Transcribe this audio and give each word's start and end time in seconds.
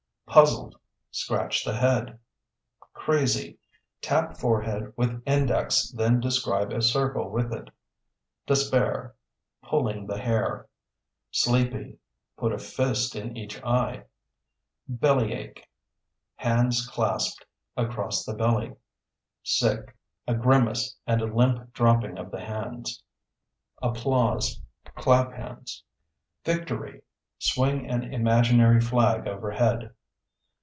Puzzled 0.33 0.77
(Scratch 1.11 1.65
the 1.65 1.75
head). 1.75 2.17
Crazy 2.93 3.57
(Tap 3.99 4.37
forehead 4.37 4.93
with 4.95 5.21
index 5.25 5.91
then 5.91 6.21
describe 6.21 6.71
a 6.71 6.81
circle 6.81 7.29
with 7.29 7.51
it). 7.51 7.69
Despair 8.47 9.13
(Pulling 9.61 10.07
the 10.07 10.17
hair). 10.17 10.69
Sleepy 11.31 11.97
(Put 12.37 12.53
a 12.53 12.57
fist 12.57 13.13
in 13.13 13.35
each 13.35 13.61
eye). 13.61 14.05
Bellyache 14.87 15.67
(Hands 16.37 16.87
clasped 16.87 17.45
across 17.75 18.23
the 18.23 18.33
belly). 18.33 18.73
Sick 19.43 19.97
(A 20.29 20.33
grimace 20.33 20.95
and 21.05 21.21
a 21.21 21.25
limp 21.25 21.73
dropping 21.73 22.17
of 22.17 22.31
the 22.31 22.39
hands). 22.39 23.03
Applause 23.81 24.61
(Clap 24.95 25.33
hands). 25.33 25.83
Victory 26.45 27.01
(Swing 27.37 27.85
an 27.91 28.13
imaginary 28.13 28.79
flag 28.79 29.27
over 29.27 29.51
head). 29.51 29.93